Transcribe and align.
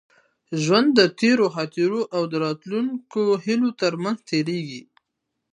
ژوند 0.63 0.89
د 0.99 1.01
تېرو 1.19 1.45
خاطرو 1.55 2.01
او 2.15 2.21
راتلونکو 2.43 3.21
هیلو 3.45 3.69
تر 3.81 3.93
منځ 4.03 4.19
تېرېږي. 4.29 4.81